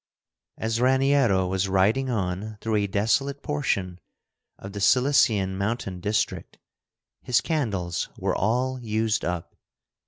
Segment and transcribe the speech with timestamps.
[0.57, 3.99] As Raniero was riding on through a desolate portion
[4.57, 6.57] of the Cilician mountain district,
[7.21, 9.55] his candles were all used up.